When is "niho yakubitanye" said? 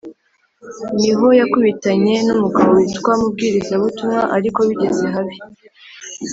0.99-2.13